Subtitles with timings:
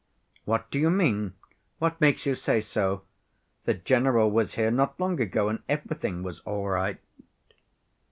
[0.45, 1.35] "'What do you mean?
[1.77, 3.03] What makes you say so?
[3.65, 6.99] The general was here not long ago, and everything was all right.